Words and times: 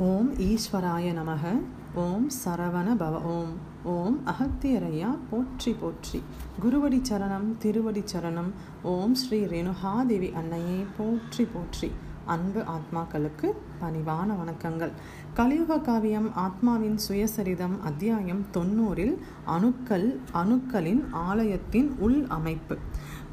ஓம் 0.00 0.28
ஈஸ்வராய 0.36 1.06
நமக 1.12 1.60
ஓம் 1.94 2.28
சரவண 2.44 2.94
பவ 2.98 3.22
ஓம் 3.22 3.50
ஓம் 3.84 4.16
அகத்தியரையா 4.26 5.18
போற்றி 5.30 5.72
போற்றி. 5.72 6.22
குருவடி 6.62 7.00
சரணம் 7.08 7.56
திருவடி 7.58 8.02
சரணம் 8.12 8.48
ஓம் 8.82 9.14
ஸ்ரீ 9.14 9.40
ரேணுகாதேவி 9.44 10.32
அன்னையே 10.32 10.84
போற்றி 10.96 11.44
போற்றி. 11.44 11.90
அன்பு 12.26 12.60
ஆத்மாக்களுக்கு 12.60 13.50
பணிவான 13.80 14.28
வணக்கங்கள். 14.40 14.92
கலியுக 15.34 15.78
காவியம் 15.78 16.30
ஆத்மாவின் 16.36 16.98
சுயசரிதம் 17.08 17.80
அத்தியாயம் 17.80 18.46
தொண்ணூறில் 18.52 19.16
அணுக்கள் 19.44 20.20
அணுக்களின் 20.34 21.04
ஆலயத்தின் 21.12 21.98
உள் 21.98 22.26
அமைப்பு. 22.28 22.76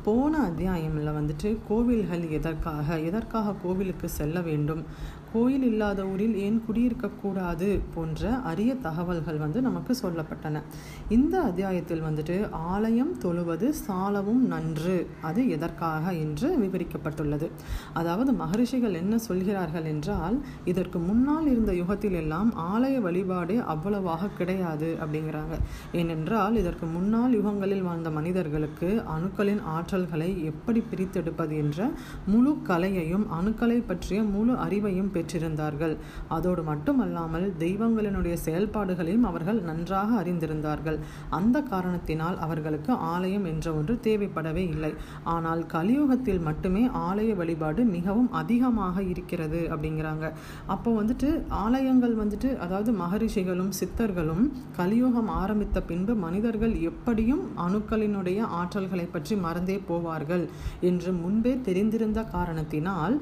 போன 0.04 0.38
அத்தியாயமில் 0.40 1.16
வந்துட்டு 1.18 1.58
கோவில்கள் 1.68 2.30
எதற்காக 2.30 3.00
எதற்காக 3.00 3.54
கோவிலுக்கு 3.64 4.10
செல்ல 4.10 4.42
வேண்டும்? 4.42 4.86
கோயில் 5.34 5.64
இல்லாத 5.64 6.06
ஊரில் 6.06 6.36
ஏன் 6.36 6.64
குடியிருக்கக்கூடாது 6.68 7.80
போன்ற 7.94 8.30
அரிய 8.36 8.76
தகவல்கள் 8.76 9.38
வந்து 9.38 9.62
நமக்கு 9.62 9.98
சொல்லப்பட்டன. 10.04 10.62
இந்த 11.10 11.42
அத்தியாயத்தில் 11.42 12.04
வந்துட்டு 12.04 12.50
ஆலயம் 12.52 13.18
தொழுவது 13.18 13.70
சாலவும் 13.70 14.48
நன்று. 14.48 15.08
அது 15.22 15.50
எதற்காக? 15.50 16.14
என்று 16.14 16.58
விவரிக்கப்பட்டுள்ளது. 16.58 17.50
அதாவது 17.94 18.34
மகரிஷிகள் 18.34 18.94
என்ன 18.94 19.18
சொல்கிறார்கள் 19.18 19.84
என்றால் 19.84 20.46
இதற்கு 20.66 21.00
முன்னால் 21.00 21.48
இருந்த 21.48 21.74
யுகத்தில் 21.74 22.14
எல்லாம் 22.14 22.54
ஆலய 22.74 23.02
வழிபாடு 23.02 23.64
அவ்வளவாக 23.64 24.28
கிடையாது 24.28 24.98
அப்படிங்கிறாங்க. 25.02 25.58
ஏனென்றால் 25.92 26.56
இதற்கு 26.56 26.86
முன்னால் 26.86 27.44
யுகங்களில் 27.44 27.82
வாழ்ந்த 27.82 28.10
மனிதர்களுக்கு 28.10 29.04
அணுக்களின் 29.18 29.62
ஆற்றல்களை 29.78 30.44
எப்படி 30.44 30.84
பிரித்தெடுப்பது 30.96 31.58
என்ற 31.58 31.92
முழு 32.26 32.58
கலையையும் 32.68 33.28
அணுக்களை 33.42 33.84
பற்றிய 33.88 34.24
முழு 34.24 34.54
அறிவையும் 34.54 35.18
பெற்றிருந்தார்கள். 35.20 35.96
அதோடு 36.38 36.64
மட்டுமல்லாமல் 36.72 37.48
தெய்வங்களினுடைய 37.64 38.36
செயல்பாடுகளையும் 38.46 39.28
அவர்கள் 39.32 39.62
நன்றாக 39.70 40.10
அறிந்திருந்தார்கள். 40.24 41.00
அந்த 41.40 41.58
காரணத்தினால் 41.72 42.38
அவர்களுக்கு 42.48 42.92
ஆலயம் 43.14 43.48
என்ற 43.54 43.68
ஒன்று 43.80 43.96
தேவைப்படவே 44.08 44.66
இல்லை. 44.76 44.94
ஆனால் 45.36 45.64
கலியுகத்தில் 45.76 46.44
மட்டுமே 46.48 46.84
ஆலய 47.08 47.32
வழிபாடு 47.42 47.82
மிகவும் 47.96 48.30
அதிகமாக 48.42 49.04
இருக்கிறது 49.14 49.62
அப்படிங்கிறாங்க. 49.74 50.26
அப்போ 50.74 50.90
வந்துட்டு 51.00 51.30
ஆலயங்கள் 51.64 52.16
வந்துட்டு 52.22 52.50
அதாவது 52.66 52.92
மகரிஷிகளும் 53.02 53.74
சித்தர்களும் 53.80 54.44
கலியுகம் 54.80 55.30
ஆரம்பித்த 55.42 55.78
பின்பு 55.90 56.14
மனிதர்கள் 56.26 56.74
எப்படியும் 56.90 57.44
அணுக்களினுடைய 57.66 58.40
ஆற்றல்களை 58.60 59.06
பற்றி 59.14 59.36
மறந்தே 59.46 59.78
போவார்கள் 59.90 60.46
என்று 60.90 61.12
முன்பே 61.24 61.54
தெரிந்திருந்த 61.68 62.20
காரணத்தினால் 62.36 63.16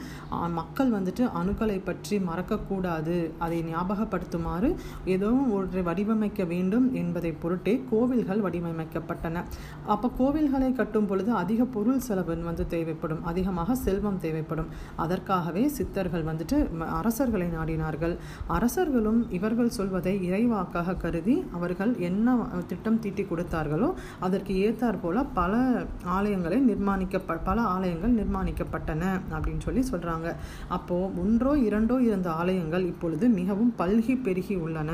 மக்கள் 0.59 0.93
வந்துட்டு 0.95 1.23
அணுக்களை 1.39 1.77
பற்றி 1.89 2.17
மறக்கக்கூடாது. 2.29 3.15
அதை 3.45 3.59
ஞாபகப்படுத்துமாறு 3.71 4.69
ஏதோ 5.15 5.31
ஒன்றை 5.57 5.83
வடிவமைக்க 5.89 6.41
வேண்டும் 6.53 6.87
என்பதை 7.01 7.31
பொருட்டே 7.43 7.75
கோவில்கள் 7.91 8.43
வடிவமைக்கப்பட்டன. 8.45 9.43
அப்போ 9.95 10.09
கோவில்களை 10.19 10.71
கட்டும் 10.79 11.09
பொழுது 11.11 11.31
அதிக 11.41 11.61
பொருள் 11.75 12.03
செலவு 12.07 12.35
வந்து 12.49 12.65
தேவைப்படும். 12.75 13.21
அதிகமாக 13.31 13.75
செல்வம் 13.85 14.21
தேவைப்படும். 14.25 14.69
அதற்காகவே 15.05 15.63
சித்தர்கள் 15.77 16.27
வந்துட்டு 16.29 16.57
அரசர்களை 16.99 17.49
நாடினார்கள். 17.57 18.15
அரசர்களும் 18.57 19.21
இவர்கள் 19.37 19.75
சொல்வதை 19.77 20.13
இறைவாக்காக 20.27 20.97
கருதி 21.03 21.35
அவர்கள் 21.57 21.91
என்ன 22.07 22.35
திட்டம் 22.69 22.99
தீட்டி 23.03 23.23
கொடுத்தார்களோ 23.29 23.89
அதற்கு 24.25 24.53
ஏற்றாற் 24.65 25.01
போல 25.03 25.23
பல 25.39 25.53
ஆலயங்களை 26.15 26.57
நிர்மாணிக்க 26.69 27.21
பல 27.47 27.57
ஆலயங்கள் 27.73 28.13
நிர்மாணிக்கப்பட்டன 28.19 29.03
அப்படின்னு 29.35 29.65
சொல்லி 29.67 29.83
சொல்கிறாங்க 29.91 30.27
அப்போது 30.77 31.11
ஒன்றோ 31.23 31.51
இரண்டோ 31.67 31.76
இரண்டோ 31.77 31.95
இருந்த 32.09 32.29
ஆலயங்கள் 32.41 32.85
இப்பொழுது 32.91 33.25
மிகவும் 33.39 33.73
பல்கி 33.79 34.13
பெருகி 34.27 34.55
உள்ளன. 34.65 34.91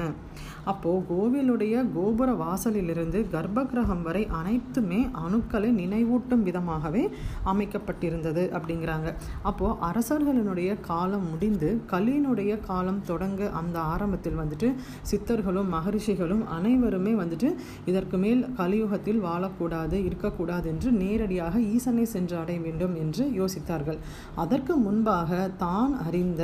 அப்போ 0.72 0.92
கோவிலுடைய 1.10 1.76
கோபுர 1.96 2.30
வாசலிலிருந்து 2.42 3.20
கர்ப்பகிரகம் 3.34 4.04
வரை 4.08 4.22
அனைத்துமே 4.40 5.00
அணுக்களை 5.24 5.70
நினைவூட்டும் 5.80 6.44
விதமாகவே 6.48 7.04
அமைக்கப்பட்டிருந்தது 7.52 8.44
அப்படிங்கிறாங்க. 8.58 9.10
அப்போ 9.50 9.68
அரசர்களினுடைய 9.90 10.70
காலம் 10.90 11.26
முடிந்து 11.32 11.70
கலியினுடைய 11.94 12.54
காலம் 12.70 13.02
தொடங்க 13.10 13.50
அந்த 13.62 13.78
ஆரம்பத்தில் 13.94 14.40
வந்துட்டு 14.42 14.70
சித்தர்களும் 15.12 15.70
மகரிஷிகளும் 15.76 16.44
அனைவருமே 16.58 17.14
வந்துட்டு 17.22 17.52
இதற்கு 17.92 18.20
மேல் 18.24 18.44
கலியுகத்தில் 18.62 19.22
வாழக்கூடாது 19.28 20.00
இருக்கக்கூடாது 20.10 20.70
என்று 20.74 20.92
நேரடியாக 21.04 21.62
ஈசனை 21.76 22.08
சென்று 22.16 22.38
அடைய 22.44 22.60
வேண்டும் 22.68 22.96
என்று 23.04 23.26
யோசித்தார்கள். 23.42 24.02
அதற்கு 24.46 24.76
முன்பாக 24.88 25.50
தான் 25.66 25.94
அறிந்த 26.08 26.42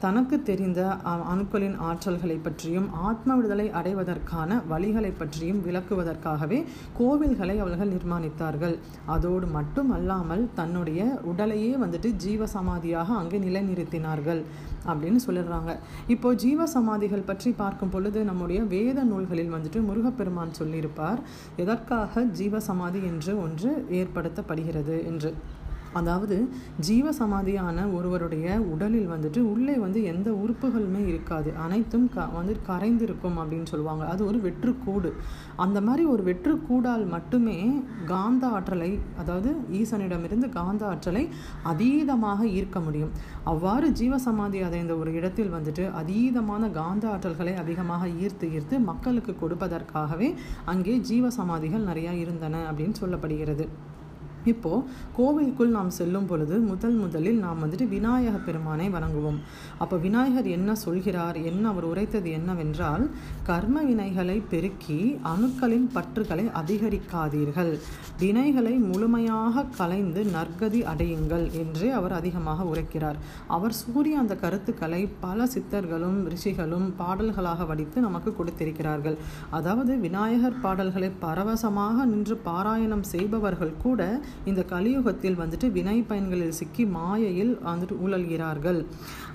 தனக்கு 0.00 0.36
தெரிந்த 0.42 0.80
அணுக்களின் 1.30 1.76
ஆற்றல்களை 1.88 2.36
பற்றியும் 2.42 2.88
ஆத்ம 3.08 3.36
விடுதலை 3.36 3.66
அடைவதற்கான 3.70 4.58
வழிகளை 4.70 5.12
பற்றியும் 5.18 5.62
விளக்குவதற்காகவே 5.66 6.58
கோவில்களை 6.98 7.56
அவர்கள் 7.64 7.92
நிர்மாணித்தார்கள். 7.94 8.76
அதோடு 9.06 9.46
மட்டுமல்லாமல் 9.46 10.44
தன்னுடைய 10.54 11.00
உடலையே 11.32 11.72
வந்துட்டு 11.84 12.10
ஜீவ 12.26 12.46
சமாதியாக 12.56 13.08
அங்கே 13.20 13.38
நிலைநிறுத்தினார்கள் 13.38 14.42
அப்படின்னு 14.90 15.20
சொல்லிடுறாங்க. 15.26 15.72
இப்போ 16.06 16.28
ஜீவ 16.34 16.66
சமாதிகள் 16.66 17.28
பற்றி 17.30 17.52
பார்க்கும் 17.62 17.90
பொழுது 17.90 18.18
நம்முடைய 18.24 18.62
வேத 18.74 18.98
நூல்களில் 19.02 19.54
வந்துட்டு 19.56 19.80
முருகப்பெருமான் 19.88 20.58
சொல்லியிருப்பார் 20.60 21.22
எதற்காக 21.56 22.24
ஜீவ 22.40 22.60
சமாதி 22.70 23.02
என்று 23.12 23.34
ஒன்று 23.46 23.72
ஏற்படுத்தப்படுகிறது? 24.00 24.96
என்று. 25.12 25.32
அதாவது 25.98 26.36
ஜீவ 26.86 27.06
சமாதியான 27.18 27.84
ஒருவருடைய 27.96 28.46
உடலில் 28.72 29.08
வந்துட்டு 29.14 29.40
உள்ளே 29.52 29.74
வந்து 29.84 30.00
எந்த 30.12 30.28
உறுப்புகளுமே 30.42 31.02
இருக்காது. 31.12 31.50
அனைத்தும் 31.64 32.06
க 32.14 32.26
வந்து 32.36 32.54
கரைந்திருக்கும் 32.68 33.38
அப்படின்னு 33.42 33.68
சொல்லுவாங்க. 33.72 34.04
அது 34.12 34.22
ஒரு 34.30 34.38
வெற்றுக்கூடு. 34.46 35.10
அந்த 35.64 35.78
மாதிரி 35.86 36.04
ஒரு 36.14 36.22
வெற்றுக்கூடால் 36.28 37.04
மட்டுமே 37.14 37.58
காந்த 38.12 38.46
ஆற்றலை 38.56 38.90
அதாவது 39.22 39.52
ஈசனிடமிருந்து 39.80 40.48
காந்த 40.58 40.84
ஆற்றலை 40.92 41.24
அதீதமாக 41.72 42.40
ஈர்க்க 42.58 42.80
முடியும். 42.86 43.12
அவ்வாறு 43.52 43.88
ஜீவசமாதி 44.00 44.60
அடைந்த 44.68 44.94
ஒரு 45.02 45.12
இடத்தில் 45.20 45.54
வந்துட்டு 45.56 45.86
அதீதமான 46.02 46.70
காந்த 46.80 47.06
ஆற்றல்களை 47.14 47.54
அதிகமாக 47.64 48.08
ஈர்த்து 48.22 48.48
ஈர்த்து 48.56 48.78
மக்களுக்கு 48.90 49.34
கொடுப்பதற்காகவே 49.42 50.30
அங்கே 50.74 50.96
ஜீவசமாதிகள் 51.10 51.88
நிறையா 51.90 52.14
இருந்தன 52.24 52.64
அப்படின்னு 52.70 52.96
சொல்லப்படுகிறது. 53.02 53.66
இப்போ 54.52 54.72
கோவிலுக்குள் 55.16 55.72
நாம் 55.76 55.90
செல்லும் 55.98 56.26
பொழுது 56.30 56.56
முதல் 56.70 56.96
முதலில் 57.02 57.38
நாம் 57.44 57.62
வந்துட்டு 57.62 57.86
விநாயக 57.94 58.36
பெருமானை 58.46 58.86
வணங்குவோம். 58.96 59.38
அப்போ 59.82 59.96
விநாயகர் 60.06 60.48
என்ன 60.56 60.70
சொல்கிறார்? 60.84 61.38
என்ன 61.50 61.64
அவர் 61.72 61.86
உரைத்தது 61.90 62.30
என்னவென்றால் 62.38 63.04
கர்ம 63.48 63.82
வினைகளை 63.88 64.38
பெருக்கி 64.52 64.98
அணுக்களின் 65.32 65.88
பற்றுகளை 65.96 66.46
அதிகரிக்காதீர்கள். 66.60 67.72
வினைகளை 68.22 68.74
முழுமையாக 68.90 69.64
கலைந்து 69.80 70.22
நற்கதி 70.36 70.82
அடையுங்கள் 70.92 71.46
என்றே 71.62 71.90
அவர் 71.98 72.16
அதிகமாக 72.20 72.68
உரைக்கிறார். 72.72 73.20
அவர் 73.56 73.76
சூரிய 73.82 74.18
அந்த 74.18 74.36
கருத்துக்களை 74.44 75.02
பல 75.24 75.48
சித்தர்களும் 75.54 76.20
ரிஷிகளும் 76.34 76.88
பாடல்களாக 77.02 77.64
வடித்து 77.72 78.00
நமக்கு 78.06 78.32
கொடுத்திருக்கிறார்கள். 78.38 79.18
அதாவது 79.50 79.92
விநாயகர் 80.06 80.62
பாடல்களை 80.64 81.10
பரவசமாக 81.26 82.04
நின்று 82.14 82.34
பாராயணம் 82.48 83.06
செய்பவர்கள் 83.14 83.74
கூட 83.84 84.02
இந்த 84.44 84.62
கலியுகத்தில் 84.62 85.38
வந்துட்டு 85.42 85.72
வினை 85.72 86.02
பயன்களில் 86.02 86.56
சிக்கி 86.58 86.84
மாயையில் 86.86 87.58
வந்துட்டு 87.68 87.96
ஊழல்கிறார்கள். 88.04 88.86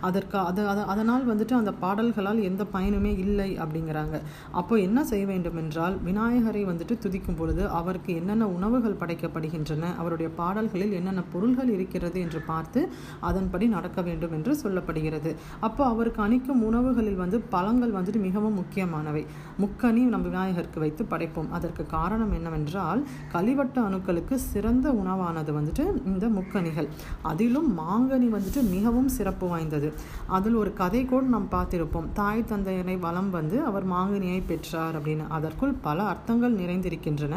அதற்கு 0.01 0.38
அது 0.38 0.62
அதனால் 0.94 1.25
வந்துட்டு 1.31 1.53
அந்த 1.53 1.72
பாடல்களால் 1.72 2.39
எந்த 2.39 2.63
பயனுமே 2.75 3.17
இல்லை 3.17 3.57
அப்படிங்கிறாங்க. 3.63 4.22
அப்போ 4.51 4.79
என்ன 4.79 5.03
செய்ய 5.03 5.25
வேண்டும் 5.25 5.56
என்றால் 5.56 5.97
விநாயகரை 5.97 6.66
வந்துட்டு 6.66 6.97
துதிக்கும் 7.03 7.35
பொழுது 7.35 7.69
அவருக்கு 7.69 8.16
என்னென்ன 8.16 8.47
உணவுகள் 8.47 8.97
படைக்கப்படுகின்றன 9.01 9.90
அவருடைய 9.97 10.31
பாடல்களில் 10.40 10.91
என்னென்ன 10.91 11.23
பொருள்கள் 11.34 11.69
இருக்கிறது 11.69 12.19
என்று 12.19 12.41
பார்த்து 12.41 12.90
அதன்படி 13.19 13.67
நடக்க 13.67 14.01
வேண்டும் 14.01 14.31
என்று 14.31 14.56
சொல்லப்படுகிறது. 14.63 15.35
அப்போ 15.59 15.85
அவருக்கு 15.85 16.22
அணிக்கும் 16.23 16.63
உணவுகளில் 16.69 17.16
வந்து 17.16 17.40
பழங்கள் 17.40 17.96
வந்துட்டு 17.97 18.20
மிகவும் 18.20 18.53
முக்கியமானவை. 18.53 19.26
முக்கனி 19.59 20.03
நம்ம 20.14 20.28
விநாயகருக்கு 20.28 20.79
வைத்து 20.79 21.03
படைப்போம். 21.03 21.49
அதற்கு 21.52 21.85
காரணம் 21.85 22.34
என்னவென்றால் 22.40 23.03
கலிவட்ட 23.34 23.78
அணுக்களுக்கு 23.87 24.35
சிறந்த 24.52 24.91
உணவானது 25.02 25.52
வந்துட்டு 25.58 25.84
இந்த 26.11 26.26
முக்கணிகள். 26.38 26.88
அதிலும் 27.32 27.70
மாங்கனி 27.79 28.28
வந்துட்டு 28.35 28.61
மிகவும் 28.76 29.09
சிறப்பு 29.17 29.47
வாய்ந்தது. 29.47 29.90
அதில் 30.38 30.58
ஒரு 30.61 30.73
கதை 30.82 31.02
கூட 31.05 31.23
நாம் 31.35 31.47
பார்த்திருப்போம். 31.55 32.08
தாய் 32.20 32.47
தந்தையனை 32.52 32.96
வளம் 33.05 33.32
வந்து 33.38 33.58
அவர் 33.70 33.88
மாங்கனியை 33.93 34.40
பெற்றார் 34.52 34.97
அப்படின்னு. 34.99 35.28
அதற்குள் 35.38 35.76
பல 35.88 35.97
அர்த்தங்கள் 36.14 36.59
நிறைந்திருக்கின்றன. 36.61 37.35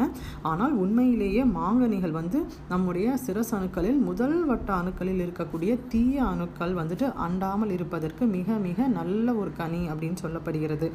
ஆனால் 0.53 0.75
உண்மையிலேயே 0.85 1.45
மாங்கனிகள் 1.59 2.17
வந்து 2.21 2.41
நம்முடைய 2.73 3.17
சிரசு 3.27 3.55
அணுக்களில் 3.59 4.01
முதல் 4.09 4.39
வட்ட 4.51 4.71
அணுக்களில் 4.81 5.23
இருக்கக்கூடிய 5.25 5.73
தீய 5.93 6.25
அணுக்கள் 6.33 6.75
வந்துட்டு 6.81 7.07
அண்டாமல் 7.27 7.75
இருப்பதற்கு 7.79 8.25
மிக 8.37 8.59
மிக 8.67 8.87
நல்ல 8.99 9.27
ஒரு 9.43 9.51
கனி 9.61 9.83
அப்படின்னு 9.93 10.19
சொல்லப்படுகிறது. 10.25 10.87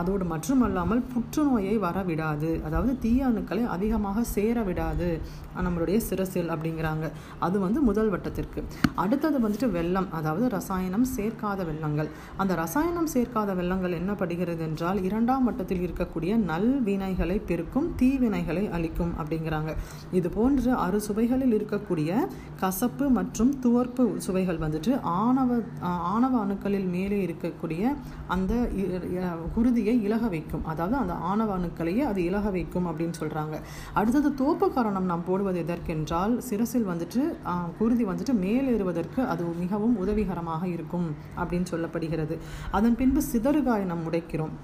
அதோடு 0.00 0.24
மட்டுமல்லாமல் 0.32 1.02
புற்றுநோயை 1.12 1.74
வரவிடாது. 1.84 2.50
அதாவது 2.66 2.92
தீய 2.98 3.26
அணுக்களை 3.28 3.64
அதிகமாக 3.74 4.22
சேர 4.34 4.62
விடாது. 4.68 5.08
நம்மளுடைய 5.66 5.89
நம்மளுடைய 5.90 6.08
சிரசில் 6.08 6.50
அப்படிங்கிறாங்க. 6.54 7.06
அது 7.46 7.56
வந்து 7.64 7.80
முதல் 7.88 8.10
வட்டத்திற்கு. 8.12 8.60
அடுத்தது 9.02 9.36
வந்துட்டு 9.44 9.68
வெள்ளம் 9.76 10.08
அதாவது 10.18 10.46
ரசாயனம் 10.56 11.06
சேர்க்காத 11.16 11.60
வெள்ளங்கள். 11.70 12.08
அந்த 12.42 12.52
ரசாயனம் 12.62 13.10
சேர்க்காத 13.14 13.54
வெள்ளங்கள் 13.60 13.96
என்ன 14.00 14.12
படுகிறது 14.20 14.62
என்றால் 14.68 14.98
இரண்டாம் 15.08 15.46
வட்டத்தில் 15.48 15.82
இருக்கக்கூடிய 15.86 16.32
நல் 16.50 16.72
வினைகளை 16.88 17.36
பெருக்கும் 17.50 17.88
தீவினைகளை 18.00 18.64
அளிக்கும் 18.76 19.12
அப்படிங்கிறாங்க. 19.20 19.72
இது 20.18 20.30
போன்று 20.36 20.70
அறு 20.86 21.00
சுவைகளில் 21.06 21.56
இருக்கக்கூடிய 21.58 22.10
கசப்பு 22.62 23.04
மற்றும் 23.18 23.52
துவர்ப்பு 23.64 24.04
சுவைகள் 24.26 24.62
வந்துட்டு 24.64 24.92
ஆணவ 25.22 25.50
ஆணவ 26.12 26.34
அணுக்களில் 26.44 26.88
மேலே 26.96 27.18
இருக்கக்கூடிய 27.26 27.82
அந்த 28.34 28.52
குருதியை 29.56 29.94
இலக 30.06 30.24
வைக்கும். 30.36 30.64
அதாவது 30.72 30.96
அந்த 31.02 31.14
ஆணவ 31.30 31.50
அணுக்களையே 31.58 32.04
அது 32.10 32.20
இலக 32.30 32.46
வைக்கும் 32.58 32.88
அப்படின்னு 32.90 33.18
சொல்கிறாங்க 33.20 33.56
அடுத்தது 34.00 34.28
தோப்பு 34.40 34.66
காரணம் 34.76 35.08
நாம் 35.10 35.26
போடுவது 35.28 35.58
எதற்கென்றால் 35.80 36.32
சிரசில் 36.48 36.88
வந்துட்டு 36.88 37.20
குருதி 37.78 38.04
வந்துட்டு 38.08 38.32
மேலேறுவதற்கு 38.44 39.20
அது 39.32 39.44
மிகவும் 39.60 39.94
உதவிகரமாக 39.98 40.62
இருக்கும் 40.76 41.06
அப்படின்னு 41.42 41.68
சொல்லப்படுகிறது. 41.72 42.36
அதன் 42.78 42.96
பின்பு 43.00 43.22
சிதறுகாய் 43.32 43.88
நாம் 43.90 44.04
உடைக்கிறோம். 44.08 44.54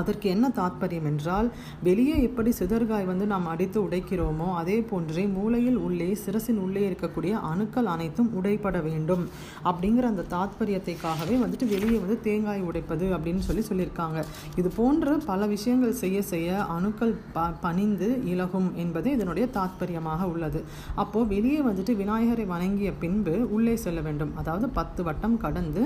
அதற்கு 0.00 0.26
என்ன 0.34 0.46
தாத்பரியம் 0.58 1.08
என்றால் 1.10 1.48
வெளியே 1.88 2.16
எப்படி 2.28 2.50
சிதறுகாய் 2.58 3.08
வந்து 3.10 3.26
நாம் 3.32 3.50
அடித்து 3.52 3.78
உடைக்கிறோமோ 3.86 4.48
அதே 4.60 4.78
போன்றே 4.90 5.24
மூளையில் 5.36 5.78
உள்ளே 5.86 6.08
சிரசின் 6.24 6.60
உள்ளே 6.64 6.82
இருக்கக்கூடிய 6.88 7.32
அணுக்கள் 7.50 7.90
அனைத்தும் 7.94 8.30
உடைப்பட 8.40 8.78
வேண்டும் 8.88 9.24
அப்படிங்கிற 9.68 10.06
அந்த 10.12 10.26
தாத்பரியத்தைக்காகவே 10.34 11.36
வந்துட்டு 11.44 11.68
வெளியே 11.74 11.98
வந்து 12.04 12.16
தேங்காய் 12.28 12.66
உடைப்பது 12.68 13.06
அப்படின்னு 13.16 13.44
சொல்லி 13.48 13.64
சொல்லியிருக்காங்க. 13.70 14.18
இது 14.60 14.68
போன்று 14.78 15.12
பல 15.30 15.46
விஷயங்கள் 15.54 15.98
செய்ய 16.02 16.18
செய்ய 16.32 16.50
அணுக்கள் 16.76 17.14
ப 17.34 17.46
பணிந்து 17.64 18.08
இலகும் 18.32 18.68
என்பது 18.84 19.08
இதனுடைய 19.16 19.46
தாத்பரியமாக 19.56 20.28
உள்ளது. 20.32 20.62
அப்போது 21.02 21.30
வெளியே 21.34 21.60
வந்துட்டு 21.68 21.94
விநாயகரை 22.02 22.46
வணங்கிய 22.54 22.92
பின்பு 23.02 23.34
உள்ளே 23.56 23.76
செல்ல 23.84 24.00
வேண்டும். 24.08 24.32
அதாவது 24.42 24.68
பத்து 24.78 25.00
வட்டம் 25.08 25.36
கடந்து 25.44 25.84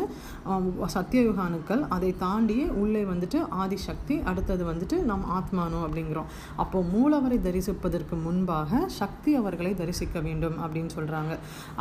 சத்தியயுக 0.97 1.41
அணுக்கள் 1.49 1.85
அதை 1.97 2.13
தாண்டியே 2.25 2.67
உள்ளே 2.83 3.05
வந்துட்டு 3.13 3.41
ஆதிசக்தி 3.63 3.95
சக்தி 3.97 4.17
அடுத்தது 4.33 4.63
வந்துட்டு 4.71 4.97
நாம் 5.11 5.27
ஆத்மானோ 5.39 5.81
அப்படிங்கிறோம். 5.87 6.31
அப்போ 6.63 6.79
மூலவரை 6.95 7.41
தரிசிப்பதற்கு 7.49 8.15
முன்பாக 8.27 8.81
சக்தி 9.01 9.31
அவர்களை 9.41 9.73
தரிசிக்க 9.81 10.21
வேண்டும் 10.27 10.57
அப்படின்னு 10.65 10.93
சொல்றாங்க. 10.99 11.33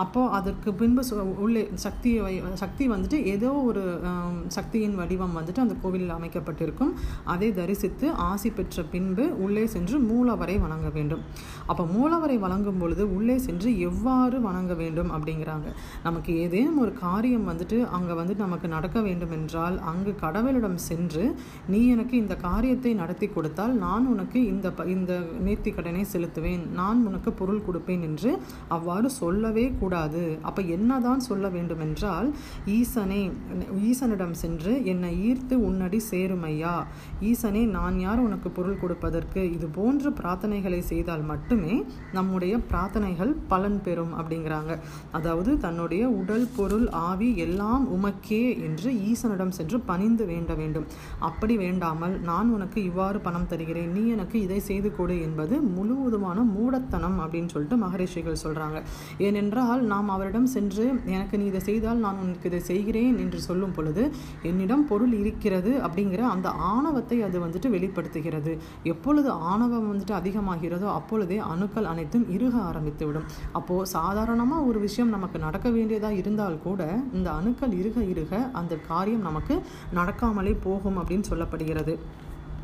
அப்போ 0.04 0.22
அதற்கு 0.40 0.70
பின்பு 0.82 1.02
உள்ளே 1.44 1.64
சக்தியை 1.84 2.36
சக்தி 2.62 2.84
வந்துட்டு 2.94 3.18
ஏதோ 3.34 3.50
ஒரு 3.70 3.84
சக்தியின் 4.58 4.96
வடிவம் 5.00 5.36
வந்துட்டு 5.40 5.64
அந்த 5.64 5.76
கோவிலில் 5.84 6.14
அமைக்கப்பட்டிருக்கும். 6.18 6.94
அதை 7.34 7.50
தரிசித்து 7.60 8.06
ஆசி 8.30 8.50
பெற்ற 8.58 8.84
பின்பு 8.94 9.24
உள்ளே 9.46 9.64
சென்று 9.76 9.98
மூலவரை 10.10 10.56
வணங்க 10.66 10.90
வேண்டும். 10.98 11.24
அப்போ 11.72 11.84
மூலவரை 11.96 12.38
வழங்கும் 12.46 12.80
பொழுது 12.84 13.04
உள்ளே 13.18 13.38
சென்று 13.48 13.70
எவ்வாறு 13.88 14.38
வணங்க 14.48 14.74
வேண்டும் 14.84 15.12
அப்படிங்கிறாங்க. 15.16 15.68
நமக்கு 16.08 16.32
ஏதேனும் 16.44 16.82
ஒரு 16.86 16.94
காரியம் 17.06 17.48
வந்துட்டு 17.52 17.80
அங்கே 17.98 18.16
வந்துட்டு 18.22 18.46
நமக்கு 18.48 18.70
நடக்க 18.76 18.98
வேண்டும் 19.08 19.34
என்றால் 19.40 19.78
அங்கு 19.92 20.14
கடவுளிடம் 20.24 20.80
சென்று 20.90 21.24
நீ 21.74 21.80
எனக்கு 21.94 22.05
எனக்கு 22.06 22.24
இந்த 22.24 22.36
காரியத்தை 22.48 22.90
நடத்தி 23.00 23.28
கொடுத்தால் 23.36 23.72
நான் 23.84 24.04
உனக்கு 24.12 24.40
இந்த 24.50 24.68
இந்த 24.96 25.14
நேர்த்தி 25.46 25.72
கடனை 25.78 26.02
செலுத்துவேன். 26.12 26.66
நான் 26.80 27.00
உனக்கு 27.10 27.30
பொருள் 27.40 27.64
கொடுப்பேன் 27.68 28.04
என்று 28.08 28.32
அவ்வாறு 28.76 29.08
சொல்லவே 29.22 29.64
கூடாது. 29.80 30.22
அப்போ 30.48 30.62
என்னதான் 30.76 31.22
சொல்ல 31.28 31.50
வேண்டுமென்றால் 31.56 32.28
ஈசனே 32.76 33.22
ஈசனிடம் 33.88 34.36
சென்று 34.42 34.74
என்னை 34.92 35.12
ஈர்த்து 35.30 35.58
உன்னடி 35.70 36.02
சேருமையா? 36.12 36.76
ஈசனே 37.30 37.64
நான் 37.78 37.98
யார் 38.06 38.22
உனக்கு 38.28 38.52
பொருள் 38.60 38.80
கொடுப்பதற்கு? 38.84 39.42
இது 39.56 39.70
போன்ற 39.80 40.12
பிரார்த்தனைகளை 40.20 40.82
செய்தால் 40.92 41.26
மட்டுமே 41.32 41.76
நம்முடைய 42.20 42.54
பிரார்த்தனைகள் 42.70 43.34
பலன் 43.54 43.82
பெறும் 43.88 44.14
அப்படிங்கிறாங்க. 44.20 44.72
அதாவது 45.20 45.54
தன்னுடைய 45.66 46.04
உடல் 46.22 46.48
பொருள் 46.60 46.88
ஆவி 47.10 47.32
எல்லாம் 47.48 47.86
உமக்கே 47.98 48.44
என்று 48.70 48.92
ஈசனிடம் 49.10 49.58
சென்று 49.60 49.80
பணிந்து 49.92 50.24
வேண்ட 50.34 50.54
வேண்டும். 50.64 50.88
அப்படி 51.32 51.54
வேண்டாம்? 51.66 51.94
இல்லாமல் 51.96 52.16
நான் 52.30 52.48
உனக்கு 52.56 52.80
இவ்வாறு 52.88 53.18
பணம் 53.26 53.48
தருகிறேன். 53.52 53.92
நீ 53.96 54.02
எனக்கு 54.14 54.38
இதை 54.46 54.58
செய்து 54.70 54.90
கொடு 54.96 55.16
என்பது 55.26 55.56
முழுவதுமான 55.76 56.40
மூடத்தனம் 56.56 57.18
அப்படின்னு 57.24 57.52
சொல்லிட்டு 57.54 57.78
மகரிஷிகள் 57.84 58.42
சொல்கிறாங்க 58.44 58.78
ஏனென்றால் 59.26 59.82
நாம் 59.92 60.10
அவரிடம் 60.16 60.50
சென்று 60.56 60.86
எனக்கு 61.16 61.36
நீ 61.42 61.46
இதை 61.52 61.62
செய்தால் 61.70 62.02
நான் 62.06 62.20
உனக்கு 62.24 62.50
இதை 62.52 62.62
செய்கிறேன் 62.72 63.16
என்று 63.24 63.40
சொல்லும் 63.48 63.76
பொழுது 63.78 64.04
என்னிடம் 64.50 64.84
பொருள் 64.90 65.14
இருக்கிறது 65.22 65.72
அப்படிங்கிற 65.86 66.24
அந்த 66.34 66.50
ஆணவத்தை 66.72 67.20
அது 67.28 67.38
வந்துட்டு 67.46 67.72
வெளிப்படுத்துகிறது. 67.76 68.54
எப்பொழுது 68.94 69.30
ஆணவம் 69.52 69.88
வந்துட்டு 69.92 70.16
அதிகமாகிறதோ 70.20 70.90
அப்பொழுதே 70.98 71.40
அணுக்கள் 71.52 71.90
அனைத்தும் 71.94 72.28
இறுக 72.38 72.56
ஆரம்பித்து 72.72 73.06
விடும் 73.08 73.30
அப்போது 73.60 73.92
சாதாரணமாக 73.96 74.68
ஒரு 74.72 74.82
விஷயம் 74.88 75.14
நமக்கு 75.16 75.40
நடக்க 75.46 75.68
வேண்டியதாக 75.78 76.22
இருந்தால் 76.24 76.62
கூட 76.68 76.82
இந்த 77.18 77.30
அணுக்கள் 77.40 77.78
இருக 77.82 77.98
இறுக 78.14 78.34
அந்த 78.62 78.74
காரியம் 78.92 79.26
நமக்கு 79.30 79.58
நடக்காமலே 80.00 80.56
போகும் 80.68 81.00
அப்படின்னு 81.02 81.30
சொல்லப்படுகிறது. 81.32 81.85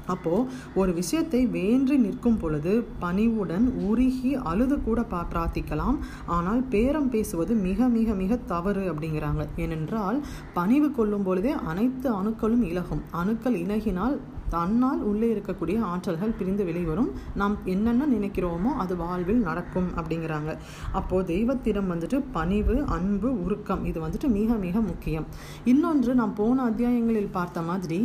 அப்போ 0.07 0.45
ஒரு 0.75 0.93
விஷயத்தை 0.93 1.45
வேண்டி 1.45 1.97
நிற்கும் 1.97 2.37
பொழுது 2.37 2.85
பணிவுடன் 2.99 3.65
உருகி 3.89 4.33
அழுது 4.33 4.83
கூட 4.83 5.03
பா 5.03 5.27
பிரார்த்திக்கலாம். 5.33 5.97
ஆனால் 6.25 6.61
பேரம் 6.63 7.09
பேசுவது 7.09 7.55
மிக 7.55 7.87
மிக 7.87 8.13
மிக 8.13 8.35
தவறு 8.35 8.93
அப்படிங்கிறாங்க. 8.93 9.45
ஏனென்றால் 9.57 10.23
பணிவு 10.53 10.91
கொள்ளும் 10.91 11.23
பொழுதே 11.23 11.51
அனைத்து 11.51 12.23
அணுக்களும் 12.23 12.63
இலகும். 12.71 13.01
அணுக்கள் 13.11 13.53
இலகினால் 13.53 14.17
தன்னால் 14.55 15.01
உள்ளே 15.09 15.29
இருக்கக்கூடிய 15.33 15.77
ஆற்றல்கள் 15.91 16.35
பிரிந்து 16.39 16.63
வெளிவரும். 16.69 17.11
நாம் 17.41 17.55
என்னென்ன 17.73 18.07
நினைக்கிறோமோ 18.15 18.71
அது 18.83 18.95
வாழ்வில் 19.03 19.41
நடக்கும் 19.49 19.89
அப்படிங்கிறாங்க. 19.99 20.51
அப்போது 20.99 21.27
தெய்வத்திடம் 21.33 21.91
வந்துட்டு 21.93 22.19
பணிவு 22.37 22.75
அன்பு 22.97 23.31
உருக்கம் 23.45 23.83
இது 23.91 23.99
வந்துட்டு 24.05 24.29
மிக 24.37 24.59
மிக 24.65 24.75
முக்கியம். 24.91 25.27
இன்னொன்று 25.73 26.13
நாம் 26.21 26.37
போன 26.41 26.63
அத்தியாயங்களில் 26.71 27.33
பார்த்த 27.39 27.61
மாதிரி 27.71 27.99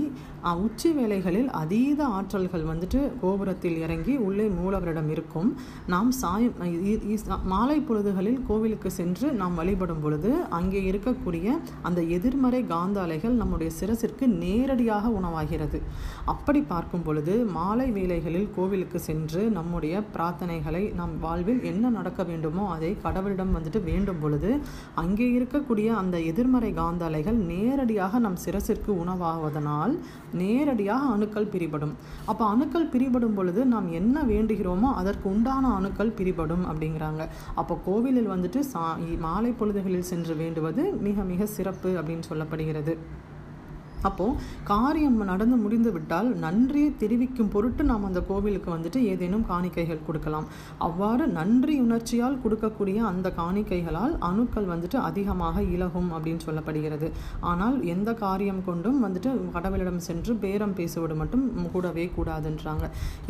உச்சி 0.65 0.89
வேலைகளில் 0.97 1.49
அதீத 1.61 2.01
ஆற்றல்கள் 2.17 2.67
வந்துட்டு 2.69 2.99
கோபுரத்தில் 3.23 3.79
இறங்கி 3.85 4.15
உள்ளே 4.27 4.47
மூலவரிடம் 4.59 5.09
இருக்கும். 5.15 5.49
நாம் 5.95 6.11
சாயம் 6.21 6.55
மாலை 7.53 7.79
பொழுதுகளில் 7.89 8.39
கோவிலுக்கு 8.49 8.91
சென்று 8.99 9.27
நாம் 9.41 9.59
வழிபடும் 9.61 10.03
பொழுது 10.05 10.31
அங்கே 10.59 10.83
இருக்கக்கூடிய 10.91 11.57
அந்த 11.89 12.01
எதிர்மறை 12.17 12.61
காந்த 12.73 13.01
அலைகள் 13.07 13.41
நம்முடைய 13.41 13.73
சிரசிற்கு 13.81 14.27
நேரடியாக 14.45 15.11
உணவாகிறது. 15.19 15.81
அப்படி 16.37 16.61
பார்க்கும் 16.71 17.05
பொழுது 17.05 17.35
மாலை 17.57 17.87
வேளைகளில் 17.97 18.49
கோவிலுக்கு 18.57 18.99
சென்று 19.07 19.43
நம்முடைய 19.57 19.95
பிரார்த்தனைகளை 20.15 20.83
நம் 20.99 21.15
வாழ்வில் 21.25 21.63
என்ன 21.71 21.91
நடக்க 21.97 22.21
வேண்டுமோ 22.31 22.65
அதை 22.75 22.91
கடவுளிடம் 23.05 23.53
வந்துட்டு 23.57 23.81
வேண்டும் 23.89 24.21
பொழுது 24.23 24.51
அங்கே 25.03 25.27
இருக்கக்கூடிய 25.37 25.89
அந்த 26.01 26.17
எதிர்மறை 26.31 26.71
காந்த 26.81 27.05
அலைகள் 27.09 27.39
நேரடியாக 27.53 28.21
நம் 28.27 28.39
சிரசிற்கு 28.45 28.91
உணவாவதனால் 29.03 29.95
நேரடியாக 30.43 31.11
அணுக்கள் 31.15 31.51
பிரிபடும். 31.55 31.95
அப்போ 32.31 32.45
அணுக்கள் 32.55 32.91
பிரிபடும் 32.95 33.37
பொழுது 33.39 33.63
நாம் 33.75 33.89
என்ன 34.01 34.25
வேண்டுகிறோமோ 34.33 34.91
அதற்கு 35.03 35.29
உண்டான 35.35 35.73
அணுக்கள் 35.79 36.17
பிரிபடும் 36.21 36.67
அப்படிங்கிறாங்க. 36.73 37.23
அப்போ 37.63 37.77
கோவிலில் 37.89 38.33
வந்துட்டு 38.35 38.63
சா 38.73 38.85
மாலை 39.27 39.53
பொழுதுகளில் 39.61 40.11
சென்று 40.13 40.37
வேண்டுவது 40.43 40.85
மிக 41.09 41.25
மிக 41.33 41.47
சிறப்பு 41.57 41.93
அப்படின்னு 42.01 42.29
சொல்லப்படுகிறது. 42.31 42.95
அப்போது 44.09 44.39
காரியம் 44.73 45.19
நடந்து 45.31 45.57
முடிந்து 45.65 45.93
விட்டால் 45.93 46.29
நன்றியை 46.45 46.91
தெரிவிக்கும் 47.03 47.51
பொருட்டு 47.55 47.85
நாம் 47.91 48.07
அந்த 48.09 48.21
கோவிலுக்கு 48.31 48.71
வந்துட்டு 48.75 49.01
ஏதேனும் 49.13 49.47
காணிக்கைகள் 49.51 50.05
கொடுக்கலாம். 50.07 50.47
அவ்வாறு 50.87 51.27
நன்றி 51.39 51.75
உணர்ச்சியால் 51.85 52.39
கொடுக்கக்கூடிய 52.45 52.99
அந்த 53.11 53.33
காணிக்கைகளால் 53.41 54.15
அணுக்கள் 54.29 54.71
வந்துட்டு 54.73 54.99
அதிகமாக 55.09 55.63
இலகும் 55.77 56.11
அப்படின்னு 56.17 56.45
சொல்லப்படுகிறது. 56.49 57.11
ஆனால் 57.53 57.77
எந்த 57.95 58.11
காரியம் 58.25 58.63
கொண்டும் 58.69 59.01
வந்துட்டு 59.07 59.33
கடவுளிடம் 59.57 60.03
சென்று 60.09 60.35
பேரம் 60.45 60.75
பேசுவது 60.81 61.17
மட்டும் 61.21 61.45
கூடவே 61.75 62.07
கூடாதுன்றாங்க. 62.17 62.85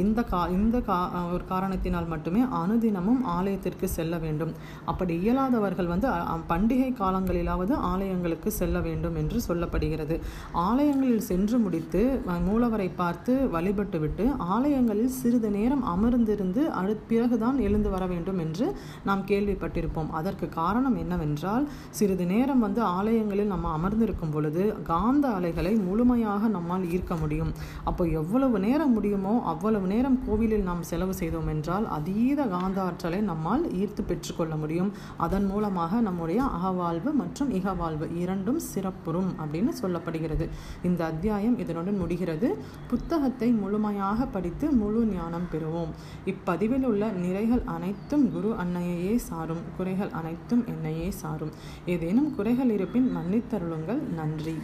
இந்த 0.05 0.21
கா 0.33 0.43
இந்த 0.59 0.77
கா 0.89 0.99
ஒரு 1.35 1.45
காரணத்தினால் 1.53 2.11
மட்டுமே 2.15 2.43
அனுதினமும் 2.63 3.23
ஆலயத்திற்கு 3.37 3.89
செல்ல 3.97 4.15
வேண்டும். 4.25 4.53
அப்படி 4.91 5.15
இயலாதவர்கள் 5.23 5.93
வந்து 5.93 6.09
பண்டிகை 6.51 6.91
காலங்களிலாவது 7.03 7.75
ஆலயங்களுக்கு 7.93 8.49
செல்ல 8.61 8.79
வேண்டும் 8.87 9.17
என்று 9.23 9.41
சொல்லப்படுகிறது. 9.49 10.17
ஆலயங்களில் 10.65 11.25
சென்று 11.29 11.57
முடித்து 11.63 12.01
மூலவரை 12.47 12.87
பார்த்து 13.01 13.33
வழிபட்டு 13.55 13.99
விட்டு 14.03 14.25
ஆலயங்களில் 14.55 15.11
சிறிது 15.19 15.49
நேரம் 15.57 15.83
அமர்ந்திருந்து 15.93 16.63
அடு 16.81 16.95
பிறகுதான் 17.11 17.59
எழுந்து 17.67 17.89
வர 17.95 18.05
வேண்டும் 18.13 18.41
என்று 18.45 18.67
நாம் 19.09 19.23
கேள்விப்பட்டிருப்போம். 19.31 20.11
அதற்கு 20.19 20.47
காரணம் 20.61 20.97
என்னவென்றால் 21.03 21.65
சிறிது 21.99 22.27
நேரம் 22.33 22.63
வந்து 22.67 22.83
ஆலயங்களில் 22.99 23.53
நம்ம 23.55 23.73
அமர்ந்திருக்கும் 23.79 24.33
பொழுது 24.37 24.65
காந்த 24.91 25.27
அலைகளை 25.39 25.73
முழுமையாக 25.89 26.49
நம்மால் 26.57 26.87
ஈர்க்க 26.95 27.21
முடியும். 27.23 27.53
அப்போ 27.91 28.07
எவ்வளவு 28.21 28.61
நேரம் 28.67 28.95
முடியுமோ 28.99 29.35
அவ்வளவு 29.53 29.89
நேரம் 29.95 30.19
கோவிலில் 30.29 30.67
நாம் 30.71 30.83
செலவு 30.93 31.17
செய்தோம் 31.21 31.53
என்றால் 31.55 31.89
அதீத 31.99 32.49
காந்த 32.57 32.81
ஆற்றலை 32.87 33.21
நம்மால் 33.31 33.67
ஈர்த்து 33.83 34.05
பெற்றுக்கொள்ள 34.13 34.55
முடியும். 34.65 34.91
அதன் 35.27 35.49
மூலமாக 35.53 36.01
நம்முடைய 36.09 36.41
அகவாழ்வு 36.57 37.13
மற்றும் 37.23 37.53
இகவாழ்வு 37.61 38.09
இரண்டும் 38.25 38.63
சிறப்புறும் 38.73 39.31
அப்படின்னு 39.43 39.75
சொல்லப்படுகிறது. 39.83 40.45
இருக்கிறது. 40.47 40.75
இந்த 40.83 41.05
அத்தியாயம் 41.05 41.59
இதனுடன் 41.59 41.97
முடிகிறது. 41.97 42.59
புத்தகத்தை 42.89 43.51
முழுமையாக 43.51 44.27
படித்து 44.27 44.71
முழு 44.71 45.05
ஞானம் 45.05 45.49
பெறுவோம். 45.53 45.93
இப்பதிவில் 46.27 46.83
உள்ள 46.83 47.11
நிறைகள் 47.11 47.65
அனைத்தும் 47.65 48.33
குரு 48.33 48.55
அன்னையையே 48.59 49.17
சாரும். 49.17 49.63
குறைகள் 49.77 50.11
அனைத்தும் 50.11 50.67
என்னையே 50.67 51.11
சாரும். 51.11 51.51
ஏதேனும் 51.87 52.35
குறைகள் 52.35 52.71
இருப்பின் 52.71 53.17
மன்னித்தருளுங்கள். 53.17 54.01
நன்றி. 54.15 54.57